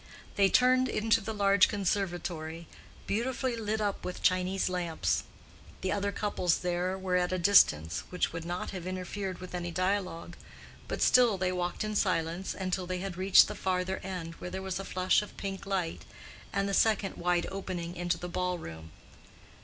They 0.35 0.49
turned 0.49 0.89
into 0.89 1.21
the 1.21 1.31
large 1.31 1.67
conservatory, 1.67 2.65
beautifully 3.05 3.55
lit 3.55 3.79
up 3.79 4.03
with 4.03 4.23
Chinese 4.23 4.67
lamps. 4.67 5.25
The 5.81 5.91
other 5.91 6.11
couples 6.11 6.57
there 6.61 6.97
were 6.97 7.17
at 7.17 7.31
a 7.31 7.37
distance 7.37 8.01
which 8.09 8.33
would 8.33 8.43
not 8.43 8.71
have 8.71 8.87
interfered 8.87 9.37
with 9.37 9.53
any 9.53 9.69
dialogue, 9.69 10.37
but 10.87 11.03
still 11.03 11.37
they 11.37 11.51
walked 11.51 11.83
in 11.83 11.95
silence 11.95 12.55
until 12.55 12.87
they 12.87 12.97
had 12.97 13.15
reached 13.15 13.47
the 13.47 13.53
farther 13.53 13.97
end 13.99 14.33
where 14.39 14.49
there 14.49 14.63
was 14.63 14.79
a 14.79 14.85
flush 14.85 15.21
of 15.21 15.37
pink 15.37 15.67
light, 15.67 16.03
and 16.51 16.67
the 16.67 16.73
second 16.73 17.17
wide 17.17 17.45
opening 17.51 17.95
into 17.95 18.17
the 18.17 18.27
ball 18.27 18.57
room. 18.57 18.89